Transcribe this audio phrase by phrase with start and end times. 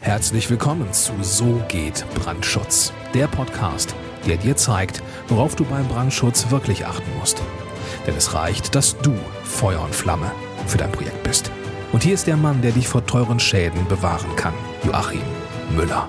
[0.00, 6.50] Herzlich willkommen zu So geht Brandschutz, der Podcast, der dir zeigt, worauf du beim Brandschutz
[6.50, 7.42] wirklich achten musst.
[8.06, 10.30] Denn es reicht, dass du Feuer und Flamme
[10.68, 11.50] für dein Projekt bist.
[11.92, 15.20] Und hier ist der Mann, der dich vor teuren Schäden bewahren kann, Joachim
[15.76, 16.08] Müller.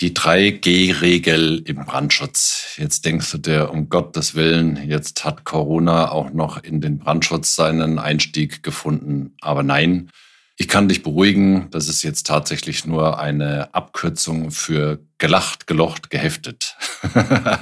[0.00, 2.76] Die 3G-Regel im Brandschutz.
[2.78, 7.54] Jetzt denkst du dir, um Gottes Willen, jetzt hat Corona auch noch in den Brandschutz
[7.56, 9.34] seinen Einstieg gefunden.
[9.42, 10.10] Aber nein,
[10.56, 16.76] ich kann dich beruhigen, das ist jetzt tatsächlich nur eine Abkürzung für gelacht, gelocht, geheftet.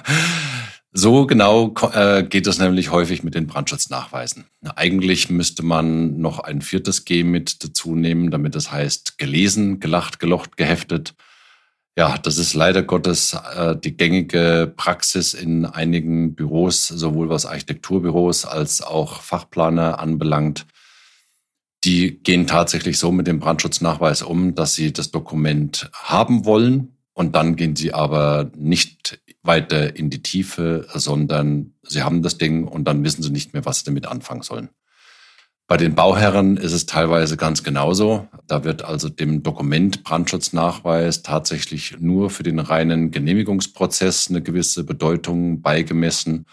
[0.93, 4.45] so genau äh, geht es nämlich häufig mit den Brandschutznachweisen.
[4.77, 10.21] Eigentlich müsste man noch ein viertes G mit dazu nehmen, damit es heißt gelesen, gelacht,
[10.21, 11.15] gelocht, geheftet.
[11.99, 18.45] Ja, das ist leider Gottes äh, die gängige Praxis in einigen Büros, sowohl was Architekturbüros
[18.45, 20.65] als auch Fachplaner anbelangt
[21.85, 27.35] die gehen tatsächlich so mit dem Brandschutznachweis um, dass sie das Dokument haben wollen und
[27.35, 32.87] dann gehen sie aber nicht weiter in die Tiefe, sondern sie haben das Ding und
[32.87, 34.71] dann wissen sie nicht mehr, was sie damit anfangen sollen.
[35.67, 38.29] Bei den Bauherren ist es teilweise ganz genauso.
[38.47, 45.63] Da wird also dem Dokument Brandschutznachweis tatsächlich nur für den reinen Genehmigungsprozess eine gewisse Bedeutung
[45.63, 46.45] beigemessen.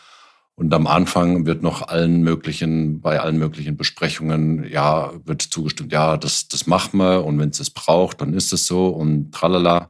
[0.61, 6.17] Und am Anfang wird noch allen möglichen, bei allen möglichen Besprechungen, ja, wird zugestimmt, ja,
[6.17, 9.89] das, das machen wir und wenn es es braucht, dann ist es so und tralala.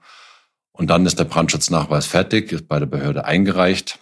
[0.71, 3.99] Und dann ist der Brandschutznachweis fertig, ist bei der Behörde eingereicht.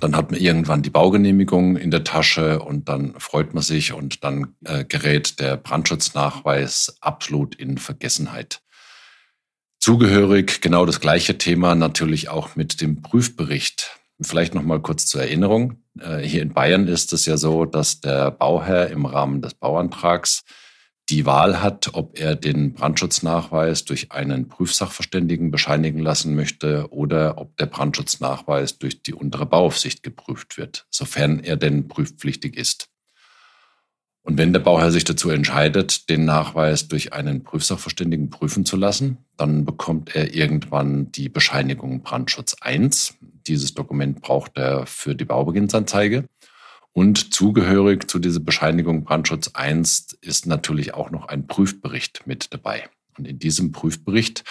[0.00, 4.24] Dann hat man irgendwann die Baugenehmigung in der Tasche und dann freut man sich und
[4.24, 8.62] dann äh, gerät der Brandschutznachweis absolut in Vergessenheit.
[9.80, 13.98] Zugehörig genau das gleiche Thema natürlich auch mit dem Prüfbericht.
[14.22, 15.82] Vielleicht noch mal kurz zur Erinnerung.
[16.00, 20.44] Äh, hier in Bayern ist es ja so, dass der Bauherr im Rahmen des Bauantrags
[21.08, 27.56] die Wahl hat, ob er den Brandschutznachweis durch einen Prüfsachverständigen bescheinigen lassen möchte oder ob
[27.58, 32.88] der Brandschutznachweis durch die untere Bauaufsicht geprüft wird, sofern er denn prüfpflichtig ist.
[34.22, 39.18] Und wenn der Bauherr sich dazu entscheidet, den Nachweis durch einen Prüfsachverständigen prüfen zu lassen,
[39.36, 43.14] dann bekommt er irgendwann die Bescheinigung Brandschutz 1.
[43.48, 46.24] Dieses Dokument braucht er für die Baubeginnsanzeige.
[46.92, 52.88] Und zugehörig zu dieser Bescheinigung Brandschutz 1 ist natürlich auch noch ein Prüfbericht mit dabei.
[53.18, 54.44] Und in diesem Prüfbericht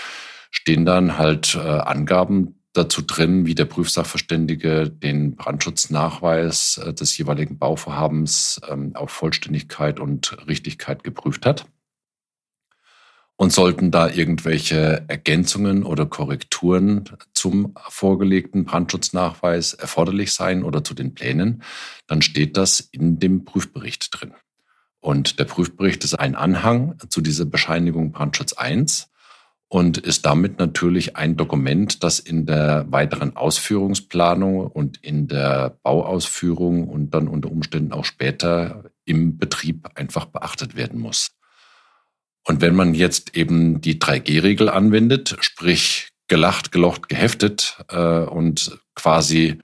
[0.52, 7.58] stehen dann halt äh, Angaben dazu drin, wie der Prüfsachverständige den Brandschutznachweis äh, des jeweiligen
[7.58, 11.66] Bauvorhabens ähm, auf Vollständigkeit und Richtigkeit geprüft hat.
[13.38, 17.04] Und sollten da irgendwelche Ergänzungen oder Korrekturen
[17.34, 21.62] zum vorgelegten Brandschutznachweis erforderlich sein oder zu den Plänen,
[22.08, 24.34] dann steht das in dem Prüfbericht drin.
[25.02, 29.10] Und der Prüfbericht ist ein Anhang zu dieser Bescheinigung Brandschutz 1
[29.68, 36.88] und ist damit natürlich ein Dokument, das in der weiteren Ausführungsplanung und in der Bauausführung
[36.88, 41.35] und dann unter Umständen auch später im Betrieb einfach beachtet werden muss.
[42.46, 49.60] Und wenn man jetzt eben die 3G-Regel anwendet, sprich gelacht, gelocht, geheftet äh, und quasi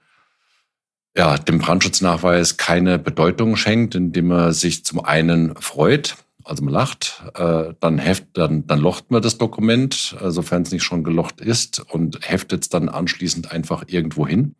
[1.16, 7.22] ja, dem Brandschutznachweis keine Bedeutung schenkt, indem man sich zum einen freut, also man lacht,
[7.34, 11.40] äh, dann, heft, dann, dann locht man das Dokument, äh, sofern es nicht schon gelocht
[11.40, 14.56] ist, und heftet es dann anschließend einfach irgendwo hin.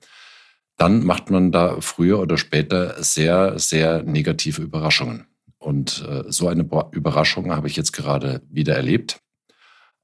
[0.76, 5.26] Dann macht man da früher oder später sehr, sehr negative Überraschungen.
[5.62, 9.20] Und äh, so eine Überraschung habe ich jetzt gerade wieder erlebt.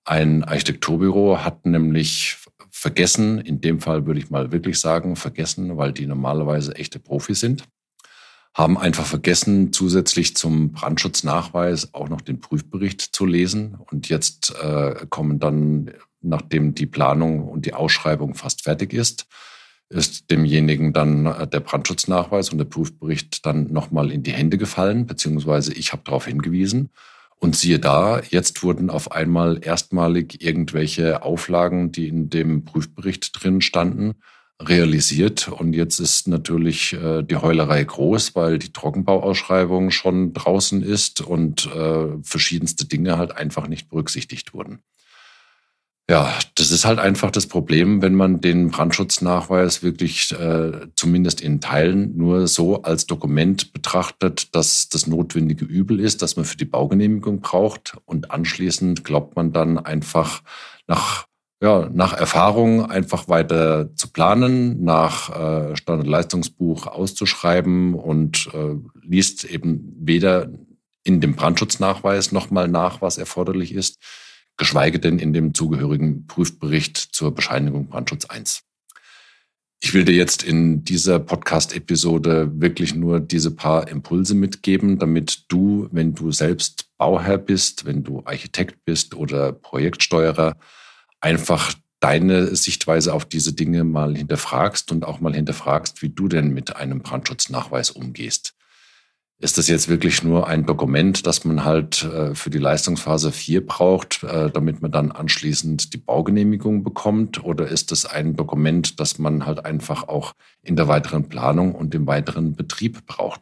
[0.04, 2.38] Ein Architekturbüro hat nämlich
[2.70, 7.41] vergessen, in dem Fall würde ich mal wirklich sagen, vergessen, weil die normalerweise echte Profis
[7.41, 7.64] sind,
[8.54, 13.76] haben einfach vergessen, zusätzlich zum Brandschutznachweis auch noch den Prüfbericht zu lesen.
[13.91, 19.26] Und jetzt äh, kommen dann, nachdem die Planung und die Ausschreibung fast fertig ist,
[19.91, 25.06] ist demjenigen dann äh, der Brandschutznachweis und der Prüfbericht dann nochmal in die Hände gefallen,
[25.06, 26.91] beziehungsweise ich habe darauf hingewiesen.
[27.41, 33.60] Und siehe da, jetzt wurden auf einmal erstmalig irgendwelche Auflagen, die in dem Prüfbericht drin
[33.60, 34.16] standen,
[34.60, 35.47] realisiert.
[35.48, 41.66] Und jetzt ist natürlich äh, die Heulerei groß, weil die Trockenbauausschreibung schon draußen ist und
[41.66, 44.80] äh, verschiedenste Dinge halt einfach nicht berücksichtigt wurden.
[46.10, 51.60] Ja, das ist halt einfach das Problem, wenn man den Brandschutznachweis wirklich äh, zumindest in
[51.60, 56.65] Teilen nur so als Dokument betrachtet, dass das notwendige Übel ist, dass man für die
[56.65, 57.99] Baugenehmigung braucht.
[58.07, 60.43] Und anschließend glaubt man dann einfach
[60.87, 61.27] nach
[61.60, 69.93] ja, nach Erfahrung einfach weiter zu planen, nach äh, Standardleistungsbuch auszuschreiben und äh, liest eben
[69.99, 70.51] weder
[71.03, 73.99] in dem Brandschutznachweis nochmal nach, was erforderlich ist,
[74.59, 78.63] geschweige denn in dem zugehörigen Prüfbericht zur Bescheinigung Brandschutz 1.
[79.81, 85.89] Ich will dir jetzt in dieser Podcast-Episode wirklich nur diese paar Impulse mitgeben, damit du,
[85.93, 90.57] wenn du selbst Bauherr bist, wenn du Architekt bist oder Projektsteuerer,
[91.21, 96.53] einfach deine Sichtweise auf diese Dinge mal hinterfragst und auch mal hinterfragst, wie du denn
[96.53, 98.58] mit einem Brandschutznachweis umgehst
[99.40, 103.64] ist das jetzt wirklich nur ein Dokument, das man halt äh, für die Leistungsphase 4
[103.64, 107.44] braucht, äh, damit man dann anschließend die Baugenehmigung bekommt?
[107.44, 110.32] Oder ist es ein Dokument, das man halt einfach auch
[110.62, 113.40] in der weiteren Planung und im weiteren Betrieb braucht?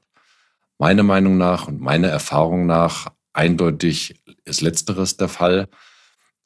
[0.79, 5.69] Meiner Meinung nach und meiner Erfahrung nach eindeutig ist letzteres der Fall.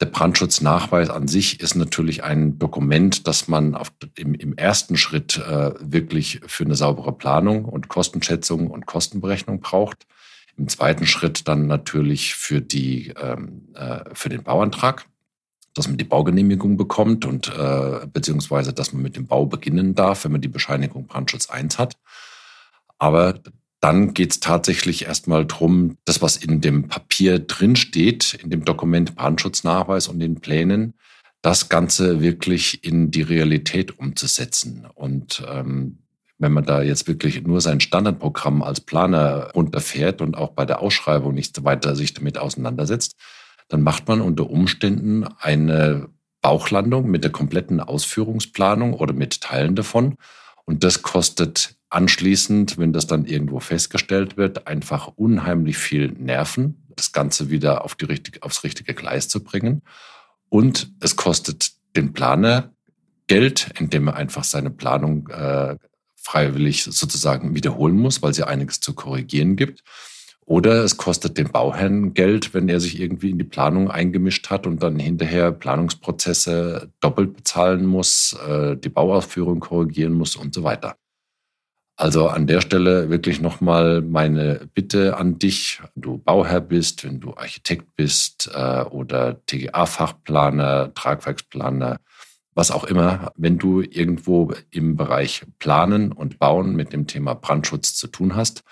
[0.01, 5.37] Der Brandschutznachweis an sich ist natürlich ein Dokument, das man auf, im, im, ersten Schritt
[5.37, 10.07] äh, wirklich für eine saubere Planung und Kostenschätzung und Kostenberechnung braucht.
[10.57, 15.05] Im zweiten Schritt dann natürlich für, die, ähm, äh, für den Bauantrag,
[15.75, 20.23] dass man die Baugenehmigung bekommt und äh, beziehungsweise dass man mit dem Bau beginnen darf,
[20.23, 21.95] wenn man die Bescheinigung Brandschutz 1 hat.
[22.97, 23.39] Aber
[23.81, 29.15] dann geht es tatsächlich erstmal drum, das, was in dem Papier drinsteht, in dem Dokument
[29.15, 30.93] Brandschutznachweis und den Plänen,
[31.41, 34.87] das Ganze wirklich in die Realität umzusetzen.
[34.93, 35.97] Und ähm,
[36.37, 40.79] wenn man da jetzt wirklich nur sein Standardprogramm als Planer runterfährt und auch bei der
[40.79, 43.15] Ausschreibung nicht weiter sich damit auseinandersetzt,
[43.67, 46.07] dann macht man unter Umständen eine
[46.41, 50.17] Bauchlandung mit der kompletten Ausführungsplanung oder mit Teilen davon.
[50.65, 57.11] Und das kostet anschließend, wenn das dann irgendwo festgestellt wird, einfach unheimlich viel Nerven, das
[57.11, 59.81] Ganze wieder auf die richtig, aufs richtige Gleis zu bringen.
[60.49, 62.73] Und es kostet den Planer
[63.27, 65.75] Geld, indem er einfach seine Planung äh,
[66.15, 69.83] freiwillig sozusagen wiederholen muss, weil ja einiges zu korrigieren gibt.
[70.45, 74.67] Oder es kostet den Bauherrn Geld, wenn er sich irgendwie in die Planung eingemischt hat
[74.67, 80.97] und dann hinterher Planungsprozesse doppelt bezahlen muss, äh, die Bauausführung korrigieren muss und so weiter.
[82.01, 87.19] Also an der Stelle wirklich nochmal meine Bitte an dich, wenn du Bauherr bist, wenn
[87.19, 91.99] du Architekt bist äh, oder TGA-Fachplaner, Tragwerksplaner,
[92.55, 97.93] was auch immer, wenn du irgendwo im Bereich Planen und Bauen mit dem Thema Brandschutz
[97.93, 98.63] zu tun hast,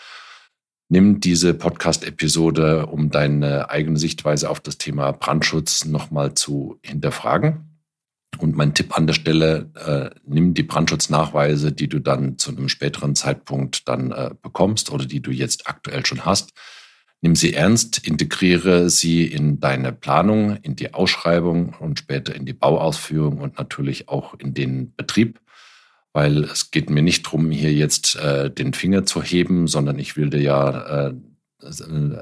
[0.87, 7.69] nimm diese Podcast-Episode, um deine eigene Sichtweise auf das Thema Brandschutz nochmal zu hinterfragen
[8.37, 12.69] und mein Tipp an der Stelle, äh, nimm die Brandschutznachweise, die du dann zu einem
[12.69, 16.53] späteren Zeitpunkt dann äh, bekommst oder die du jetzt aktuell schon hast.
[17.21, 22.53] Nimm sie ernst, integriere sie in deine Planung, in die Ausschreibung und später in die
[22.53, 25.41] Bauausführung und natürlich auch in den Betrieb.
[26.13, 30.15] Weil es geht mir nicht darum, hier jetzt äh, den Finger zu heben, sondern ich
[30.15, 31.13] will dir ja äh,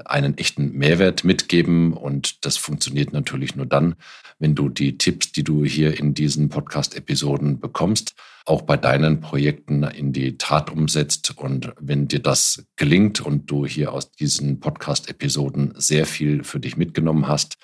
[0.04, 1.92] einen echten Mehrwert mitgeben.
[1.92, 3.94] Und das funktioniert natürlich nur dann,
[4.38, 8.14] wenn du die Tipps, die du hier in diesen Podcast-Episoden bekommst,
[8.44, 11.36] auch bei deinen Projekten in die Tat umsetzt.
[11.36, 16.76] Und wenn dir das gelingt und du hier aus diesen Podcast-Episoden sehr viel für dich
[16.76, 17.58] mitgenommen hast,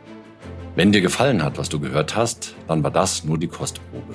[0.77, 4.15] Wenn dir gefallen hat, was du gehört hast, dann war das nur die Kostprobe.